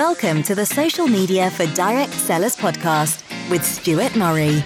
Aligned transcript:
Welcome 0.00 0.42
to 0.44 0.54
the 0.54 0.64
Social 0.64 1.06
Media 1.06 1.50
for 1.50 1.66
Direct 1.74 2.14
Sellers 2.14 2.56
podcast 2.56 3.22
with 3.50 3.62
Stuart 3.62 4.16
Murray. 4.16 4.60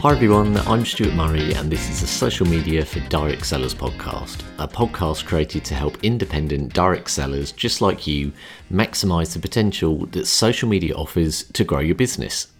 Hi 0.00 0.10
everyone, 0.10 0.56
I'm 0.56 0.86
Stuart 0.86 1.12
Murray, 1.12 1.52
and 1.52 1.70
this 1.70 1.90
is 1.90 2.00
the 2.00 2.06
Social 2.06 2.46
Media 2.46 2.82
for 2.82 3.00
Direct 3.10 3.44
Sellers 3.44 3.74
podcast, 3.74 4.42
a 4.58 4.66
podcast 4.66 5.26
created 5.26 5.66
to 5.66 5.74
help 5.74 6.02
independent 6.02 6.72
direct 6.72 7.10
sellers 7.10 7.52
just 7.52 7.82
like 7.82 8.06
you 8.06 8.32
maximize 8.72 9.34
the 9.34 9.38
potential 9.38 10.06
that 10.06 10.26
social 10.26 10.66
media 10.66 10.94
offers 10.94 11.42
to 11.52 11.62
grow 11.62 11.80
your 11.80 11.94
business. 11.94 12.51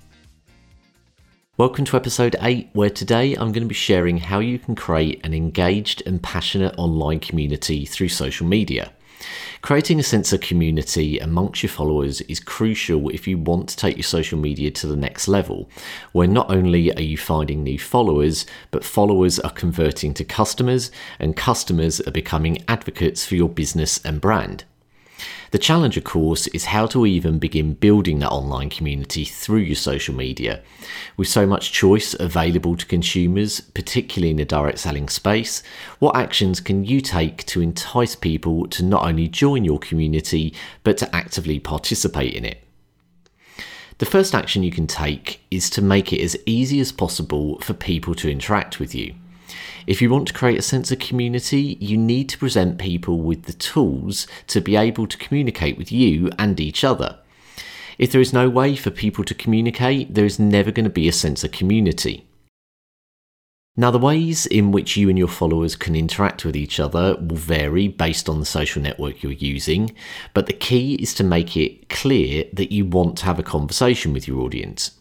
Welcome 1.59 1.85
to 1.85 1.99
episode 1.99 2.35
8, 2.41 2.71
where 2.73 2.89
today 2.89 3.35
I'm 3.35 3.53
going 3.53 3.63
to 3.63 3.67
be 3.67 3.75
sharing 3.75 4.17
how 4.17 4.39
you 4.39 4.59
can 4.59 4.75
create 4.75 5.21
an 5.23 5.35
engaged 5.35 6.03
and 6.07 6.23
passionate 6.23 6.75
online 6.79 7.21
community 7.21 7.85
through 7.85 8.09
social 8.09 8.47
media. 8.47 8.91
Creating 9.61 10.01
a 10.01 10.03
sense 10.03 10.33
of 10.33 10.41
community 10.41 11.19
amongst 11.19 11.63
your 11.63 11.69
followers 11.69 12.23
is 12.23 12.41
crucial 12.41 13.11
if 13.11 13.29
you 13.29 13.37
want 13.37 13.69
to 13.69 13.77
take 13.77 13.97
your 13.99 14.03
social 14.03 14.39
media 14.39 14.71
to 14.71 14.87
the 14.87 14.97
next 14.97 15.29
level, 15.29 15.69
where 16.13 16.27
not 16.27 16.51
only 16.51 16.91
are 16.97 17.03
you 17.03 17.19
finding 17.19 17.63
new 17.63 17.79
followers, 17.79 18.47
but 18.71 18.83
followers 18.83 19.39
are 19.39 19.51
converting 19.51 20.15
to 20.15 20.25
customers 20.25 20.91
and 21.19 21.37
customers 21.37 22.01
are 22.01 22.13
becoming 22.13 22.65
advocates 22.67 23.27
for 23.27 23.35
your 23.35 23.51
business 23.51 24.03
and 24.07 24.23
brand. 24.23 24.65
The 25.53 25.59
challenge, 25.59 25.99
of 25.99 26.05
course, 26.05 26.47
is 26.49 26.67
how 26.67 26.87
to 26.87 27.05
even 27.05 27.39
begin 27.39 27.75
building 27.75 28.21
that 28.21 28.31
online 28.31 28.71
community 28.71 29.25
through 29.25 29.59
your 29.59 29.77
social 29.77 30.15
media. 30.15 30.63
With 31.17 31.29
so 31.29 31.47
much 31.47 31.73
choice 31.73 32.15
available 32.15 32.77
to 32.77 32.87
consumers, 32.87 33.61
particularly 33.61 34.31
in 34.31 34.39
the 34.39 34.47
direct 34.47 34.79
selling 34.79 35.11
space, 35.11 35.63
what 35.99 36.17
actions 36.17 36.61
can 36.61 36.85
you 36.85 37.03
take 37.03 37.45
to 37.47 37.61
entice 37.61 38.17
people 38.17 38.67
to 38.69 38.83
not 38.83 39.05
only 39.05 39.29
join 39.29 39.65
your 39.65 39.79
community, 39.79 40.55
but 40.85 40.97
to 40.99 41.15
actively 41.15 41.61
participate 41.61 42.33
in 42.33 42.47
it? 42.47 42.65
The 43.99 44.07
first 44.07 44.35
action 44.35 44.63
you 44.63 44.73
can 44.73 44.87
take 44.87 45.43
is 45.51 45.71
to 45.71 45.83
make 45.83 46.13
it 46.13 46.23
as 46.23 46.37
easy 46.47 46.81
as 46.81 46.93
possible 46.93 47.61
for 47.61 47.75
people 47.75 48.15
to 48.17 48.31
interact 48.31 48.81
with 48.81 48.95
you. 48.95 49.15
If 49.87 50.01
you 50.01 50.11
want 50.11 50.29
to 50.29 50.35
create 50.35 50.59
a 50.59 50.63
sense 50.63 50.91
of 50.91 50.99
community, 50.99 51.77
you 51.81 51.97
need 51.97 52.29
to 52.31 52.39
present 52.39 52.79
people 52.79 53.21
with 53.21 53.45
the 53.45 53.53
tools 53.53 54.27
to 54.49 54.61
be 54.61 54.77
able 54.77 55.07
to 55.07 55.19
communicate 55.19 55.77
with 55.77 55.91
you 55.91 56.31
and 56.39 56.59
each 56.61 56.85
other. 56.85 57.19
If 57.99 58.13
there 58.13 58.21
is 58.21 58.33
no 58.33 58.49
way 58.49 58.77
for 58.77 58.91
people 58.91 59.25
to 59.25 59.35
communicate, 59.35 60.15
there 60.15 60.25
is 60.25 60.39
never 60.39 60.71
going 60.71 60.85
to 60.85 60.91
be 60.91 61.09
a 61.09 61.13
sense 61.13 61.45
of 61.45 61.53
community. 61.53 62.27
Now, 63.75 63.91
the 63.91 63.99
ways 63.99 64.45
in 64.45 64.71
which 64.71 64.99
you 64.99 65.09
and 65.09 65.19
your 65.19 65.29
followers 65.29 65.77
can 65.77 65.97
interact 65.97 66.45
with 66.45 66.55
each 66.55 66.79
other 66.79 67.17
will 67.17 67.37
vary 67.37 67.89
based 67.89 68.29
on 68.29 68.39
the 68.39 68.45
social 68.45 68.83
network 68.83 69.23
you're 69.23 69.33
using, 69.33 69.95
but 70.35 70.45
the 70.47 70.53
key 70.53 70.97
is 70.97 71.15
to 71.15 71.25
make 71.25 71.57
it 71.57 71.89
clear 71.89 72.45
that 72.53 72.71
you 72.71 72.85
want 72.85 73.17
to 73.19 73.25
have 73.25 73.39
a 73.39 73.43
conversation 73.43 74.13
with 74.13 74.29
your 74.29 74.43
audience. 74.43 74.99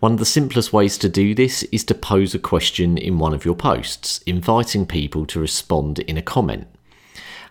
One 0.00 0.12
of 0.12 0.18
the 0.18 0.26
simplest 0.26 0.74
ways 0.74 0.98
to 0.98 1.08
do 1.08 1.34
this 1.34 1.62
is 1.64 1.82
to 1.84 1.94
pose 1.94 2.34
a 2.34 2.38
question 2.38 2.98
in 2.98 3.18
one 3.18 3.32
of 3.32 3.46
your 3.46 3.56
posts, 3.56 4.20
inviting 4.26 4.84
people 4.84 5.24
to 5.26 5.40
respond 5.40 6.00
in 6.00 6.18
a 6.18 6.22
comment. 6.22 6.66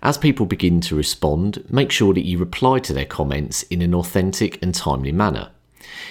As 0.04 0.20
people 0.20 0.46
begin 0.46 0.80
to 0.82 0.96
respond, 0.96 1.66
make 1.72 1.92
sure 1.92 2.14
that 2.14 2.26
you 2.26 2.38
reply 2.38 2.78
to 2.80 2.94
their 2.94 3.06
comments 3.06 3.64
in 3.64 3.82
an 3.82 3.96
authentic 3.96 4.62
and 4.62 4.76
timely 4.76 5.12
manner. 5.12 5.50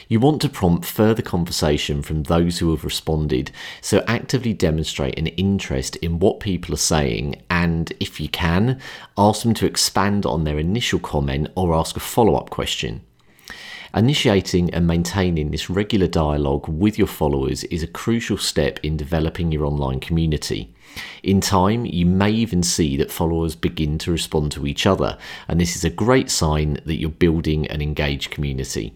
You 0.08 0.18
want 0.18 0.42
to 0.42 0.48
prompt 0.48 0.84
further 0.84 1.22
conversation 1.22 2.02
from 2.02 2.24
those 2.24 2.58
who 2.58 2.72
have 2.72 2.84
responded, 2.84 3.52
so 3.80 4.02
actively 4.08 4.52
demonstrate 4.52 5.16
an 5.16 5.28
interest 5.28 5.94
in 5.96 6.18
what 6.18 6.40
people 6.40 6.74
are 6.74 6.78
saying 6.78 7.42
and, 7.48 7.92
if 8.00 8.18
you 8.18 8.28
can, 8.28 8.80
ask 9.16 9.44
them 9.44 9.54
to 9.54 9.66
expand 9.66 10.26
on 10.26 10.42
their 10.42 10.58
initial 10.58 10.98
comment 10.98 11.48
or 11.54 11.74
ask 11.74 11.96
a 11.96 12.00
follow 12.00 12.34
up 12.34 12.50
question. 12.50 13.02
Initiating 13.96 14.74
and 14.74 14.88
maintaining 14.88 15.52
this 15.52 15.70
regular 15.70 16.08
dialogue 16.08 16.66
with 16.66 16.98
your 16.98 17.06
followers 17.06 17.62
is 17.64 17.84
a 17.84 17.86
crucial 17.86 18.36
step 18.36 18.80
in 18.82 18.96
developing 18.96 19.52
your 19.52 19.64
online 19.64 20.00
community. 20.00 20.74
In 21.22 21.40
time, 21.40 21.86
you 21.86 22.04
may 22.04 22.30
even 22.32 22.64
see 22.64 22.96
that 22.96 23.12
followers 23.12 23.54
begin 23.54 23.98
to 23.98 24.10
respond 24.10 24.50
to 24.52 24.66
each 24.66 24.84
other, 24.84 25.16
and 25.46 25.60
this 25.60 25.76
is 25.76 25.84
a 25.84 25.90
great 25.90 26.28
sign 26.28 26.80
that 26.86 26.96
you're 26.96 27.08
building 27.08 27.68
an 27.68 27.80
engaged 27.80 28.32
community. 28.32 28.94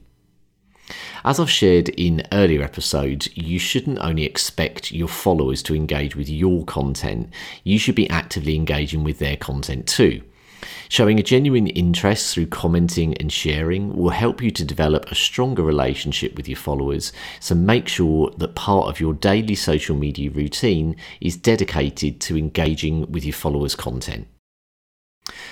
As 1.24 1.38
I've 1.38 1.50
shared 1.50 1.90
in 1.90 2.26
earlier 2.32 2.64
episodes, 2.64 3.28
you 3.36 3.60
shouldn't 3.60 4.00
only 4.00 4.24
expect 4.24 4.90
your 4.90 5.06
followers 5.06 5.62
to 5.64 5.76
engage 5.76 6.16
with 6.16 6.28
your 6.28 6.64
content, 6.64 7.32
you 7.62 7.78
should 7.78 7.94
be 7.94 8.10
actively 8.10 8.56
engaging 8.56 9.04
with 9.04 9.20
their 9.20 9.36
content 9.36 9.86
too. 9.86 10.22
Showing 10.88 11.18
a 11.18 11.22
genuine 11.22 11.66
interest 11.66 12.34
through 12.34 12.46
commenting 12.46 13.16
and 13.18 13.32
sharing 13.32 13.96
will 13.96 14.10
help 14.10 14.42
you 14.42 14.50
to 14.52 14.64
develop 14.64 15.10
a 15.10 15.14
stronger 15.14 15.62
relationship 15.62 16.36
with 16.36 16.48
your 16.48 16.56
followers, 16.56 17.12
so 17.40 17.54
make 17.54 17.88
sure 17.88 18.32
that 18.38 18.54
part 18.54 18.88
of 18.88 19.00
your 19.00 19.14
daily 19.14 19.54
social 19.54 19.96
media 19.96 20.30
routine 20.30 20.96
is 21.20 21.36
dedicated 21.36 22.20
to 22.22 22.36
engaging 22.36 23.10
with 23.12 23.24
your 23.24 23.34
followers' 23.34 23.74
content. 23.74 24.28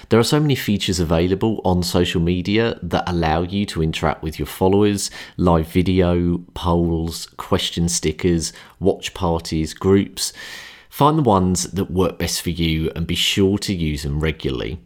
There 0.09 0.21
are 0.21 0.25
so 0.25 0.41
many 0.41 0.55
features 0.55 1.01
available 1.01 1.61
on 1.65 1.83
social 1.83 2.21
media 2.21 2.79
that 2.83 3.09
allow 3.09 3.43
you 3.43 3.67
to 3.67 3.83
interact 3.83 4.23
with 4.23 4.39
your 4.39 4.47
followers 4.47 5.11
live 5.37 5.69
video, 5.69 6.39
polls, 6.55 7.27
question 7.37 7.89
stickers, 7.89 8.53
watch 8.81 9.15
parties, 9.15 9.75
groups. 9.75 10.33
Find 10.89 11.19
the 11.19 11.23
ones 11.23 11.73
that 11.73 11.91
work 11.91 12.19
best 12.19 12.41
for 12.41 12.51
you 12.51 12.91
and 12.97 13.07
be 13.07 13.15
sure 13.15 13.59
to 13.59 13.75
use 13.75 14.03
them 14.03 14.21
regularly. 14.21 14.81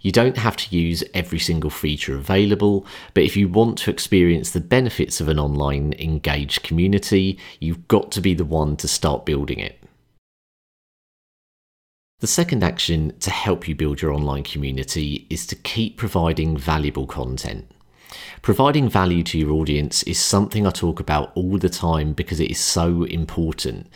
You 0.00 0.12
don't 0.12 0.36
have 0.36 0.56
to 0.56 0.76
use 0.76 1.04
every 1.14 1.38
single 1.38 1.70
feature 1.70 2.16
available, 2.16 2.86
but 3.14 3.22
if 3.22 3.36
you 3.36 3.48
want 3.48 3.78
to 3.78 3.90
experience 3.90 4.50
the 4.50 4.60
benefits 4.60 5.20
of 5.20 5.28
an 5.28 5.38
online 5.38 5.94
engaged 5.98 6.62
community, 6.62 7.38
you've 7.60 7.86
got 7.88 8.10
to 8.12 8.20
be 8.20 8.34
the 8.34 8.44
one 8.44 8.76
to 8.78 8.88
start 8.88 9.24
building 9.24 9.60
it. 9.60 9.78
The 12.20 12.26
second 12.28 12.62
action 12.62 13.18
to 13.18 13.30
help 13.30 13.66
you 13.66 13.74
build 13.74 14.00
your 14.00 14.12
online 14.12 14.44
community 14.44 15.26
is 15.28 15.44
to 15.48 15.56
keep 15.56 15.96
providing 15.96 16.56
valuable 16.56 17.06
content. 17.06 17.68
Providing 18.42 18.88
value 18.88 19.22
to 19.24 19.38
your 19.38 19.50
audience 19.52 20.02
is 20.04 20.18
something 20.18 20.66
I 20.66 20.70
talk 20.70 21.00
about 21.00 21.32
all 21.34 21.58
the 21.58 21.68
time 21.68 22.12
because 22.12 22.40
it 22.40 22.50
is 22.50 22.60
so 22.60 23.04
important. 23.04 23.88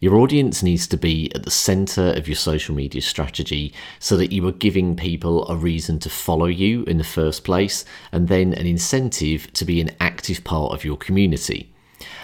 Your 0.00 0.14
audience 0.14 0.62
needs 0.62 0.86
to 0.88 0.96
be 0.96 1.28
at 1.34 1.42
the 1.42 1.50
center 1.50 2.12
of 2.12 2.28
your 2.28 2.36
social 2.36 2.72
media 2.72 3.02
strategy 3.02 3.74
so 3.98 4.16
that 4.16 4.30
you 4.30 4.46
are 4.46 4.52
giving 4.52 4.94
people 4.94 5.48
a 5.48 5.56
reason 5.56 5.98
to 6.00 6.08
follow 6.08 6.46
you 6.46 6.84
in 6.84 6.98
the 6.98 7.04
first 7.04 7.42
place 7.42 7.84
and 8.12 8.28
then 8.28 8.54
an 8.54 8.64
incentive 8.64 9.52
to 9.54 9.64
be 9.64 9.80
an 9.80 9.90
active 9.98 10.44
part 10.44 10.72
of 10.72 10.84
your 10.84 10.96
community. 10.96 11.72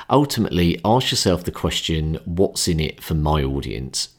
Ultimately, 0.08 0.80
ask 0.84 1.10
yourself 1.10 1.42
the 1.42 1.50
question 1.50 2.20
what's 2.24 2.68
in 2.68 2.78
it 2.78 3.02
for 3.02 3.14
my 3.14 3.42
audience? 3.42 4.10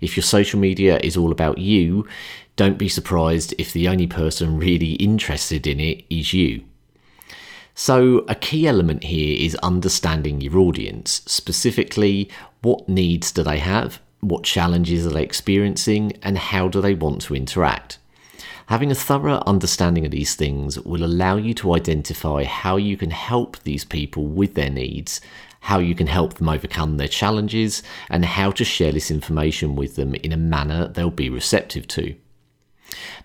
If 0.00 0.16
your 0.16 0.24
social 0.24 0.58
media 0.58 0.98
is 0.98 1.16
all 1.16 1.30
about 1.30 1.58
you, 1.58 2.08
don't 2.56 2.78
be 2.78 2.88
surprised 2.88 3.54
if 3.58 3.72
the 3.72 3.86
only 3.86 4.08
person 4.08 4.58
really 4.58 4.94
interested 4.94 5.68
in 5.68 5.78
it 5.78 6.04
is 6.10 6.32
you. 6.32 6.64
So, 7.76 8.24
a 8.28 8.36
key 8.36 8.68
element 8.68 9.02
here 9.02 9.36
is 9.36 9.56
understanding 9.56 10.40
your 10.40 10.58
audience, 10.58 11.22
specifically 11.26 12.30
what 12.62 12.88
needs 12.88 13.32
do 13.32 13.42
they 13.42 13.58
have, 13.58 14.00
what 14.20 14.44
challenges 14.44 15.04
are 15.04 15.10
they 15.10 15.24
experiencing, 15.24 16.12
and 16.22 16.38
how 16.38 16.68
do 16.68 16.80
they 16.80 16.94
want 16.94 17.22
to 17.22 17.34
interact. 17.34 17.98
Having 18.66 18.92
a 18.92 18.94
thorough 18.94 19.42
understanding 19.44 20.06
of 20.06 20.12
these 20.12 20.36
things 20.36 20.78
will 20.80 21.04
allow 21.04 21.36
you 21.36 21.52
to 21.54 21.74
identify 21.74 22.44
how 22.44 22.76
you 22.76 22.96
can 22.96 23.10
help 23.10 23.58
these 23.64 23.84
people 23.84 24.24
with 24.24 24.54
their 24.54 24.70
needs, 24.70 25.20
how 25.60 25.80
you 25.80 25.96
can 25.96 26.06
help 26.06 26.34
them 26.34 26.48
overcome 26.48 26.96
their 26.96 27.08
challenges, 27.08 27.82
and 28.08 28.24
how 28.24 28.52
to 28.52 28.64
share 28.64 28.92
this 28.92 29.10
information 29.10 29.74
with 29.74 29.96
them 29.96 30.14
in 30.14 30.32
a 30.32 30.36
manner 30.36 30.86
they'll 30.86 31.10
be 31.10 31.28
receptive 31.28 31.88
to. 31.88 32.14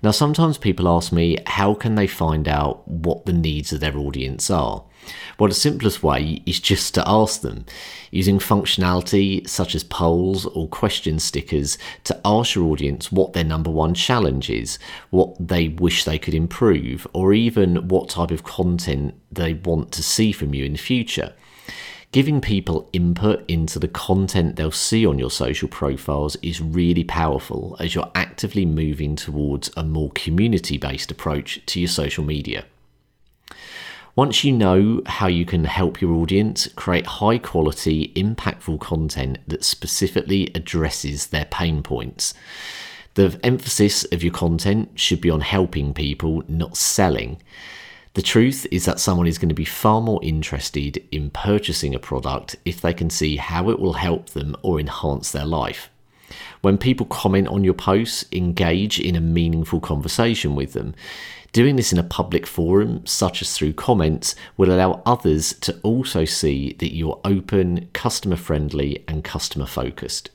Now, 0.01 0.11
sometimes 0.11 0.57
people 0.57 0.87
ask 0.87 1.11
me 1.11 1.37
how 1.45 1.73
can 1.73 1.95
they 1.95 2.07
find 2.07 2.47
out 2.47 2.87
what 2.87 3.25
the 3.25 3.33
needs 3.33 3.71
of 3.73 3.79
their 3.79 3.97
audience 3.97 4.49
are? 4.49 4.83
Well, 5.37 5.49
the 5.49 5.55
simplest 5.55 6.03
way 6.03 6.41
is 6.45 6.59
just 6.59 6.93
to 6.95 7.03
ask 7.07 7.41
them, 7.41 7.65
using 8.11 8.37
functionality 8.39 9.47
such 9.47 9.73
as 9.73 9.83
polls 9.83 10.45
or 10.45 10.67
question 10.67 11.19
stickers 11.19 11.77
to 12.03 12.19
ask 12.25 12.55
your 12.55 12.65
audience 12.65 13.11
what 13.11 13.33
their 13.33 13.43
number 13.43 13.71
one 13.71 13.93
challenge 13.93 14.49
is, 14.49 14.77
what 15.09 15.35
they 15.39 15.69
wish 15.69 16.03
they 16.03 16.19
could 16.19 16.33
improve, 16.33 17.07
or 17.13 17.33
even 17.33 17.87
what 17.87 18.09
type 18.09 18.31
of 18.31 18.43
content 18.43 19.15
they 19.31 19.53
want 19.53 19.91
to 19.93 20.03
see 20.03 20.31
from 20.31 20.53
you 20.53 20.65
in 20.65 20.73
the 20.73 20.77
future. 20.77 21.33
Giving 22.11 22.41
people 22.41 22.89
input 22.91 23.47
into 23.47 23.77
the 23.77 23.87
content 23.87 24.55
they'll 24.55 24.71
see 24.71 25.05
on 25.05 25.19
your 25.19 25.29
social 25.29 25.67
profiles 25.67 26.35
is 26.37 26.59
really 26.59 27.03
powerful 27.03 27.77
as 27.79 27.93
you're 27.93 28.11
actively 28.15 28.65
moving 28.65 29.15
towards 29.15 29.69
a 29.77 29.83
more 29.83 30.09
community 30.15 30.79
based 30.79 31.11
approach 31.11 31.63
to 31.67 31.79
your 31.79 31.89
social 31.89 32.23
media. 32.23 32.65
Once 34.15 34.43
you 34.43 34.51
know 34.51 35.03
how 35.05 35.27
you 35.27 35.45
can 35.45 35.65
help 35.65 36.01
your 36.01 36.13
audience 36.13 36.67
create 36.69 37.05
high 37.05 37.37
quality, 37.37 38.11
impactful 38.15 38.79
content 38.79 39.37
that 39.47 39.63
specifically 39.63 40.51
addresses 40.55 41.27
their 41.27 41.45
pain 41.45 41.83
points, 41.83 42.33
the 43.13 43.39
emphasis 43.43 44.03
of 44.05 44.23
your 44.23 44.33
content 44.33 44.89
should 44.99 45.21
be 45.21 45.29
on 45.29 45.41
helping 45.41 45.93
people, 45.93 46.41
not 46.47 46.75
selling. 46.75 47.39
The 48.15 48.21
truth 48.23 48.65
is 48.71 48.85
that 48.85 48.99
someone 48.99 49.27
is 49.27 49.37
going 49.37 49.49
to 49.49 49.55
be 49.55 49.65
far 49.65 50.01
more 50.01 50.19
interested 50.23 51.03
in 51.11 51.29
purchasing 51.29 51.93
a 51.93 51.99
product 51.99 52.55
if 52.65 52.81
they 52.81 52.93
can 52.93 53.09
see 53.09 53.37
how 53.37 53.69
it 53.69 53.79
will 53.79 53.93
help 53.93 54.31
them 54.31 54.55
or 54.63 54.79
enhance 54.79 55.31
their 55.31 55.45
life. 55.45 55.89
When 56.61 56.77
people 56.77 57.05
comment 57.05 57.47
on 57.47 57.63
your 57.63 57.73
posts, 57.73 58.25
engage 58.31 58.99
in 58.99 59.15
a 59.15 59.21
meaningful 59.21 59.79
conversation 59.79 60.55
with 60.55 60.73
them. 60.73 60.95
Doing 61.51 61.77
this 61.77 61.93
in 61.93 61.97
a 61.97 62.03
public 62.03 62.45
forum, 62.45 63.05
such 63.05 63.41
as 63.41 63.53
through 63.53 63.73
comments, 63.73 64.35
will 64.57 64.71
allow 64.71 65.01
others 65.05 65.53
to 65.61 65.79
also 65.81 66.25
see 66.25 66.75
that 66.79 66.93
you're 66.93 67.21
open, 67.23 67.89
customer 67.93 68.35
friendly, 68.35 69.03
and 69.07 69.23
customer 69.23 69.65
focused. 69.65 70.31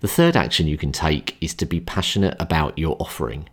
The 0.00 0.08
third 0.08 0.36
action 0.36 0.68
you 0.68 0.76
can 0.76 0.92
take 0.92 1.36
is 1.40 1.54
to 1.54 1.66
be 1.66 1.80
passionate 1.80 2.36
about 2.38 2.78
your 2.78 2.96
offering. 3.00 3.48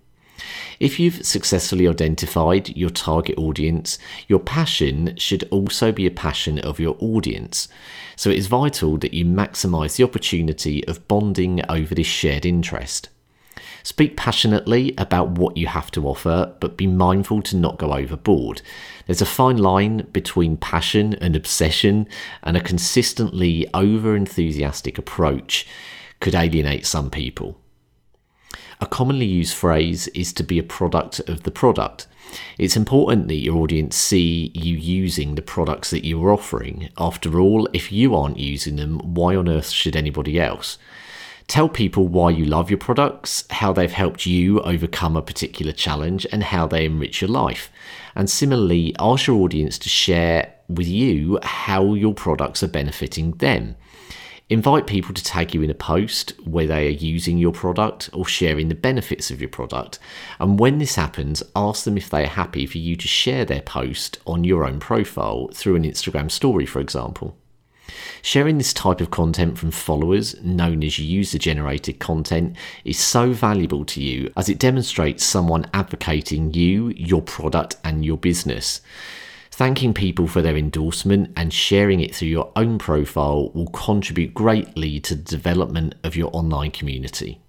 If 0.79 0.99
you've 0.99 1.25
successfully 1.25 1.87
identified 1.87 2.75
your 2.75 2.89
target 2.89 3.37
audience, 3.37 3.97
your 4.27 4.39
passion 4.39 5.15
should 5.17 5.47
also 5.49 5.91
be 5.91 6.05
a 6.05 6.11
passion 6.11 6.59
of 6.59 6.79
your 6.79 6.97
audience. 6.99 7.67
So 8.15 8.29
it 8.29 8.37
is 8.37 8.47
vital 8.47 8.97
that 8.97 9.13
you 9.13 9.25
maximize 9.25 9.95
the 9.95 10.03
opportunity 10.03 10.85
of 10.87 11.07
bonding 11.07 11.61
over 11.69 11.95
this 11.95 12.07
shared 12.07 12.45
interest. 12.45 13.09
Speak 13.83 14.17
passionately 14.17 14.95
about 14.97 15.37
what 15.37 15.57
you 15.57 15.67
have 15.67 15.91
to 15.91 16.07
offer, 16.07 16.55
but 16.59 16.75
be 16.75 16.87
mindful 16.87 17.43
to 17.43 17.55
not 17.55 17.77
go 17.77 17.93
overboard. 17.93 18.63
There's 19.05 19.21
a 19.21 19.27
fine 19.27 19.57
line 19.57 20.07
between 20.11 20.57
passion 20.57 21.13
and 21.21 21.35
obsession, 21.35 22.07
and 22.41 22.57
a 22.57 22.61
consistently 22.61 23.67
over 23.75 24.15
enthusiastic 24.15 24.97
approach 24.97 25.67
could 26.19 26.33
alienate 26.33 26.87
some 26.87 27.11
people. 27.11 27.59
A 28.81 28.85
commonly 28.85 29.25
used 29.25 29.55
phrase 29.55 30.07
is 30.09 30.33
to 30.33 30.43
be 30.43 30.59
a 30.59 30.63
product 30.63 31.19
of 31.29 31.43
the 31.43 31.51
product. 31.51 32.07
It's 32.57 32.75
important 32.75 33.27
that 33.29 33.35
your 33.35 33.57
audience 33.57 33.95
see 33.95 34.51
you 34.53 34.75
using 34.75 35.35
the 35.35 35.41
products 35.41 35.91
that 35.91 36.05
you 36.05 36.23
are 36.25 36.33
offering. 36.33 36.89
After 36.97 37.39
all, 37.39 37.69
if 37.71 37.91
you 37.91 38.15
aren't 38.15 38.39
using 38.39 38.75
them, 38.75 38.99
why 38.99 39.35
on 39.35 39.47
earth 39.47 39.69
should 39.69 39.95
anybody 39.95 40.39
else? 40.39 40.77
Tell 41.47 41.69
people 41.69 42.07
why 42.07 42.31
you 42.31 42.43
love 42.43 42.71
your 42.71 42.79
products, 42.79 43.45
how 43.51 43.71
they've 43.71 43.91
helped 43.91 44.25
you 44.25 44.59
overcome 44.61 45.15
a 45.15 45.21
particular 45.21 45.71
challenge, 45.71 46.25
and 46.31 46.43
how 46.43 46.65
they 46.65 46.85
enrich 46.85 47.21
your 47.21 47.29
life. 47.29 47.71
And 48.15 48.29
similarly, 48.29 48.95
ask 48.99 49.27
your 49.27 49.37
audience 49.37 49.77
to 49.79 49.89
share 49.89 50.53
with 50.67 50.87
you 50.87 51.39
how 51.43 51.93
your 51.93 52.15
products 52.15 52.63
are 52.63 52.67
benefiting 52.67 53.33
them. 53.33 53.75
Invite 54.47 54.85
people 54.85 55.11
to 55.11 55.23
tag 55.23 55.55
you 55.55 55.63
in 55.63 55.71
a 55.71 55.75
post 55.75 56.33
where 56.45 56.67
they 56.67 56.85
are 56.85 56.91
using 56.91 57.39
your 57.39 57.51
product 57.51 58.11
or 58.13 58.27
sharing 58.27 58.69
the 58.69 58.75
benefits 58.75 59.31
of 59.31 59.41
your 59.41 59.49
product. 59.49 59.97
And 60.39 60.59
when 60.59 60.77
this 60.77 60.93
happens, 60.93 61.41
ask 61.55 61.83
them 61.83 61.97
if 61.97 62.11
they 62.11 62.25
are 62.25 62.27
happy 62.27 62.67
for 62.67 62.77
you 62.77 62.95
to 62.95 63.07
share 63.07 63.43
their 63.43 63.63
post 63.63 64.19
on 64.27 64.43
your 64.43 64.63
own 64.63 64.79
profile 64.79 65.49
through 65.51 65.77
an 65.77 65.83
Instagram 65.83 66.29
story, 66.29 66.67
for 66.67 66.79
example. 66.79 67.35
Sharing 68.21 68.59
this 68.59 68.73
type 68.73 69.01
of 69.01 69.09
content 69.09 69.57
from 69.57 69.71
followers, 69.71 70.39
known 70.43 70.83
as 70.83 70.99
user 70.99 71.39
generated 71.39 71.97
content, 71.97 72.55
is 72.83 72.99
so 72.99 73.31
valuable 73.31 73.83
to 73.85 74.01
you 74.01 74.31
as 74.37 74.47
it 74.47 74.59
demonstrates 74.59 75.23
someone 75.23 75.69
advocating 75.73 76.53
you, 76.53 76.89
your 76.89 77.23
product, 77.23 77.77
and 77.83 78.05
your 78.05 78.17
business. 78.17 78.81
Thanking 79.55 79.93
people 79.93 80.27
for 80.27 80.41
their 80.41 80.57
endorsement 80.57 81.31
and 81.37 81.53
sharing 81.53 82.01
it 82.01 82.13
through 82.13 82.27
your 82.27 82.51
own 82.57 82.77
profile 82.77 83.51
will 83.53 83.67
contribute 83.67 84.33
greatly 84.33 84.99
to 84.99 85.15
the 85.15 85.23
development 85.23 85.95
of 86.03 86.17
your 86.17 86.29
online 86.33 86.71
community. 86.71 87.39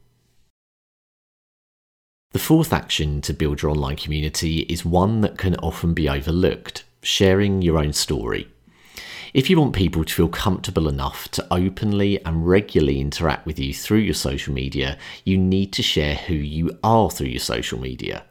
The 2.30 2.38
fourth 2.38 2.72
action 2.72 3.20
to 3.22 3.34
build 3.34 3.60
your 3.60 3.72
online 3.72 3.96
community 3.96 4.60
is 4.68 4.84
one 4.84 5.20
that 5.22 5.36
can 5.36 5.56
often 5.56 5.94
be 5.94 6.08
overlooked 6.08 6.84
sharing 7.02 7.60
your 7.60 7.76
own 7.76 7.92
story. 7.92 8.46
If 9.34 9.50
you 9.50 9.58
want 9.58 9.74
people 9.74 10.04
to 10.04 10.14
feel 10.14 10.28
comfortable 10.28 10.88
enough 10.88 11.28
to 11.32 11.46
openly 11.52 12.24
and 12.24 12.46
regularly 12.46 13.00
interact 13.00 13.46
with 13.46 13.58
you 13.58 13.74
through 13.74 13.98
your 13.98 14.14
social 14.14 14.54
media, 14.54 14.96
you 15.24 15.36
need 15.36 15.72
to 15.72 15.82
share 15.82 16.14
who 16.14 16.34
you 16.34 16.70
are 16.84 17.10
through 17.10 17.26
your 17.26 17.40
social 17.40 17.80
media. 17.80 18.26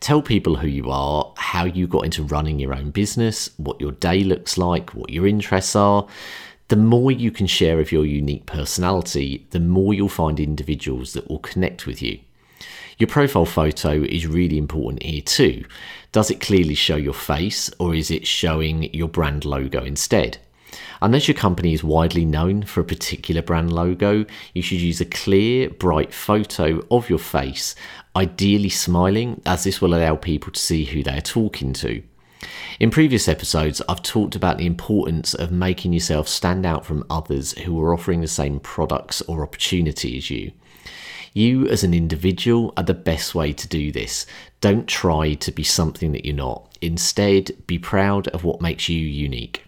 Tell 0.00 0.22
people 0.22 0.56
who 0.56 0.68
you 0.68 0.90
are, 0.90 1.32
how 1.36 1.64
you 1.64 1.86
got 1.86 2.04
into 2.04 2.22
running 2.22 2.58
your 2.58 2.74
own 2.74 2.90
business, 2.90 3.50
what 3.56 3.80
your 3.80 3.92
day 3.92 4.22
looks 4.22 4.56
like, 4.56 4.94
what 4.94 5.10
your 5.10 5.26
interests 5.26 5.74
are. 5.74 6.06
The 6.68 6.76
more 6.76 7.10
you 7.10 7.30
can 7.30 7.46
share 7.46 7.80
of 7.80 7.90
your 7.90 8.04
unique 8.04 8.46
personality, 8.46 9.46
the 9.50 9.60
more 9.60 9.94
you'll 9.94 10.08
find 10.08 10.38
individuals 10.38 11.14
that 11.14 11.28
will 11.28 11.38
connect 11.38 11.86
with 11.86 12.02
you. 12.02 12.20
Your 12.98 13.08
profile 13.08 13.46
photo 13.46 14.02
is 14.02 14.26
really 14.26 14.58
important 14.58 15.02
here 15.02 15.22
too. 15.22 15.64
Does 16.12 16.30
it 16.30 16.40
clearly 16.40 16.74
show 16.74 16.96
your 16.96 17.14
face 17.14 17.70
or 17.78 17.94
is 17.94 18.10
it 18.10 18.26
showing 18.26 18.92
your 18.92 19.08
brand 19.08 19.44
logo 19.44 19.84
instead? 19.84 20.38
Unless 21.00 21.28
your 21.28 21.36
company 21.36 21.72
is 21.72 21.84
widely 21.84 22.24
known 22.24 22.64
for 22.64 22.80
a 22.80 22.84
particular 22.84 23.42
brand 23.42 23.72
logo, 23.72 24.24
you 24.52 24.62
should 24.62 24.80
use 24.80 25.00
a 25.00 25.04
clear, 25.04 25.70
bright 25.70 26.12
photo 26.12 26.84
of 26.90 27.08
your 27.08 27.18
face, 27.18 27.74
ideally 28.16 28.68
smiling, 28.68 29.40
as 29.46 29.64
this 29.64 29.80
will 29.80 29.94
allow 29.94 30.16
people 30.16 30.52
to 30.52 30.60
see 30.60 30.84
who 30.84 31.02
they 31.02 31.18
are 31.18 31.22
talking 31.22 31.72
to. 31.74 32.02
In 32.78 32.90
previous 32.90 33.28
episodes, 33.28 33.82
I've 33.88 34.02
talked 34.02 34.36
about 34.36 34.58
the 34.58 34.66
importance 34.66 35.34
of 35.34 35.50
making 35.50 35.92
yourself 35.92 36.28
stand 36.28 36.64
out 36.64 36.86
from 36.86 37.04
others 37.10 37.52
who 37.58 37.80
are 37.80 37.92
offering 37.92 38.20
the 38.20 38.28
same 38.28 38.60
products 38.60 39.20
or 39.22 39.42
opportunity 39.42 40.16
as 40.16 40.30
you. 40.30 40.52
You, 41.34 41.66
as 41.68 41.84
an 41.84 41.94
individual, 41.94 42.72
are 42.76 42.82
the 42.82 42.94
best 42.94 43.34
way 43.34 43.52
to 43.52 43.68
do 43.68 43.92
this. 43.92 44.26
Don't 44.60 44.86
try 44.86 45.34
to 45.34 45.52
be 45.52 45.62
something 45.62 46.12
that 46.12 46.24
you're 46.24 46.34
not. 46.34 46.76
Instead, 46.80 47.66
be 47.66 47.78
proud 47.78 48.28
of 48.28 48.44
what 48.44 48.60
makes 48.60 48.88
you 48.88 48.98
unique. 48.98 49.67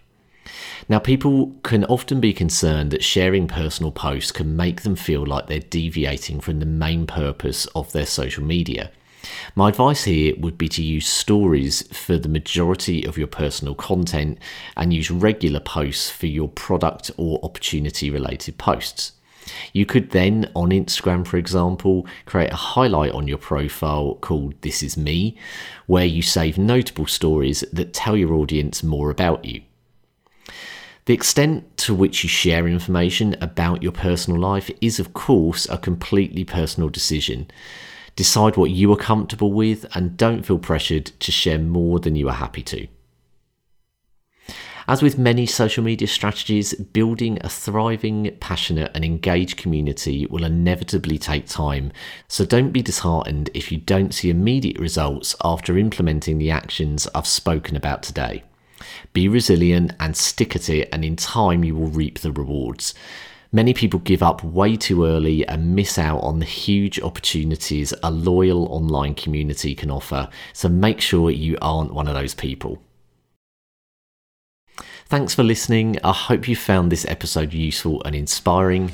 Now, 0.89 0.99
people 0.99 1.55
can 1.63 1.85
often 1.85 2.19
be 2.19 2.33
concerned 2.33 2.91
that 2.91 3.03
sharing 3.03 3.47
personal 3.47 3.91
posts 3.91 4.31
can 4.31 4.55
make 4.55 4.81
them 4.81 4.95
feel 4.95 5.25
like 5.25 5.47
they're 5.47 5.59
deviating 5.59 6.41
from 6.41 6.59
the 6.59 6.65
main 6.65 7.07
purpose 7.07 7.65
of 7.67 7.91
their 7.91 8.05
social 8.05 8.43
media. 8.43 8.91
My 9.55 9.69
advice 9.69 10.05
here 10.05 10.33
would 10.39 10.57
be 10.57 10.67
to 10.69 10.83
use 10.83 11.07
stories 11.07 11.83
for 11.95 12.17
the 12.17 12.29
majority 12.29 13.05
of 13.05 13.17
your 13.17 13.27
personal 13.27 13.75
content 13.75 14.39
and 14.75 14.93
use 14.93 15.11
regular 15.11 15.59
posts 15.59 16.09
for 16.09 16.25
your 16.25 16.47
product 16.47 17.11
or 17.17 17.39
opportunity 17.43 18.09
related 18.09 18.57
posts. 18.57 19.13
You 19.73 19.85
could 19.85 20.11
then, 20.11 20.51
on 20.55 20.69
Instagram 20.69 21.25
for 21.25 21.37
example, 21.37 22.07
create 22.25 22.51
a 22.51 22.55
highlight 22.55 23.11
on 23.11 23.27
your 23.27 23.37
profile 23.37 24.15
called 24.15 24.55
This 24.61 24.81
Is 24.83 24.97
Me, 24.97 25.37
where 25.87 26.05
you 26.05 26.21
save 26.21 26.57
notable 26.57 27.07
stories 27.07 27.63
that 27.73 27.93
tell 27.93 28.15
your 28.15 28.33
audience 28.33 28.83
more 28.83 29.09
about 29.09 29.45
you. 29.45 29.61
The 31.05 31.13
extent 31.13 31.77
to 31.77 31.95
which 31.95 32.23
you 32.23 32.29
share 32.29 32.67
information 32.67 33.35
about 33.41 33.81
your 33.81 33.91
personal 33.91 34.39
life 34.39 34.69
is, 34.81 34.99
of 34.99 35.13
course, 35.13 35.67
a 35.67 35.77
completely 35.77 36.43
personal 36.43 36.89
decision. 36.89 37.49
Decide 38.15 38.55
what 38.55 38.69
you 38.69 38.91
are 38.93 38.97
comfortable 38.97 39.51
with 39.51 39.85
and 39.95 40.15
don't 40.15 40.45
feel 40.45 40.59
pressured 40.59 41.05
to 41.05 41.31
share 41.31 41.57
more 41.57 41.99
than 41.99 42.15
you 42.15 42.29
are 42.29 42.35
happy 42.35 42.61
to. 42.63 42.87
As 44.87 45.01
with 45.01 45.17
many 45.17 45.45
social 45.45 45.83
media 45.83 46.07
strategies, 46.07 46.73
building 46.73 47.39
a 47.41 47.49
thriving, 47.49 48.35
passionate, 48.39 48.91
and 48.93 49.05
engaged 49.05 49.57
community 49.57 50.27
will 50.27 50.43
inevitably 50.43 51.17
take 51.17 51.47
time, 51.47 51.91
so 52.27 52.45
don't 52.45 52.71
be 52.71 52.81
disheartened 52.81 53.49
if 53.53 53.71
you 53.71 53.77
don't 53.77 54.13
see 54.13 54.29
immediate 54.29 54.79
results 54.79 55.35
after 55.43 55.77
implementing 55.77 56.37
the 56.37 56.51
actions 56.51 57.07
I've 57.15 57.27
spoken 57.27 57.75
about 57.75 58.03
today. 58.03 58.43
Be 59.13 59.27
resilient 59.27 59.93
and 59.99 60.15
stick 60.15 60.55
at 60.55 60.69
it, 60.69 60.89
and 60.91 61.03
in 61.03 61.15
time, 61.15 61.63
you 61.63 61.75
will 61.75 61.87
reap 61.87 62.19
the 62.19 62.31
rewards. 62.31 62.93
Many 63.53 63.73
people 63.73 63.99
give 63.99 64.23
up 64.23 64.43
way 64.43 64.77
too 64.77 65.03
early 65.05 65.45
and 65.45 65.75
miss 65.75 65.97
out 65.97 66.19
on 66.19 66.39
the 66.39 66.45
huge 66.45 67.01
opportunities 67.01 67.93
a 68.01 68.09
loyal 68.09 68.65
online 68.67 69.13
community 69.13 69.75
can 69.75 69.91
offer, 69.91 70.29
so 70.53 70.69
make 70.69 71.01
sure 71.01 71.29
you 71.29 71.57
aren't 71.61 71.93
one 71.93 72.07
of 72.07 72.13
those 72.13 72.33
people. 72.33 72.81
Thanks 75.11 75.35
for 75.35 75.43
listening. 75.43 75.97
I 76.05 76.13
hope 76.13 76.47
you 76.47 76.55
found 76.55 76.89
this 76.89 77.05
episode 77.05 77.51
useful 77.51 78.01
and 78.05 78.15
inspiring. 78.15 78.93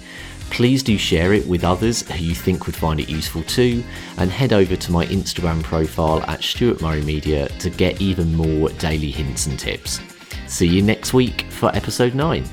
Please 0.49 0.81
do 0.81 0.97
share 0.97 1.31
it 1.31 1.45
with 1.45 1.63
others 1.63 2.09
who 2.09 2.23
you 2.23 2.33
think 2.33 2.65
would 2.65 2.75
find 2.75 2.99
it 2.99 3.07
useful 3.07 3.43
too, 3.43 3.83
and 4.17 4.31
head 4.31 4.51
over 4.51 4.75
to 4.75 4.91
my 4.91 5.05
Instagram 5.05 5.61
profile 5.61 6.23
at 6.23 6.43
Stuart 6.43 6.81
Murray 6.81 7.03
Media 7.03 7.47
to 7.59 7.69
get 7.69 8.01
even 8.01 8.33
more 8.33 8.69
daily 8.79 9.11
hints 9.11 9.45
and 9.45 9.59
tips. 9.59 9.99
See 10.47 10.65
you 10.65 10.81
next 10.81 11.13
week 11.13 11.45
for 11.51 11.69
episode 11.75 12.15
9. 12.15 12.43